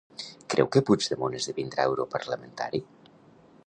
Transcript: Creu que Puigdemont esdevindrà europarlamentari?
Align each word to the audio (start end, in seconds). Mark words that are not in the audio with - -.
Creu 0.53 0.69
que 0.75 0.81
Puigdemont 0.87 1.37
esdevindrà 1.41 1.87
europarlamentari? 1.93 2.85